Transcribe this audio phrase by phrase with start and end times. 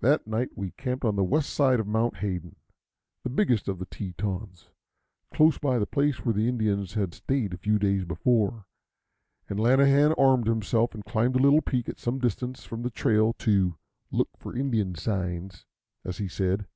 [0.00, 2.56] That night we camped on the west side of Mount Hayden,
[3.24, 4.70] the biggest of the Tetons,
[5.34, 8.64] close by the place where the Indians had stayed a few days before;
[9.50, 13.34] and Lanahan armed himself and climbed a little peak at some distance from the trail
[13.34, 13.76] to
[14.10, 15.66] "look for Indian signs,"
[16.06, 16.66] as he said.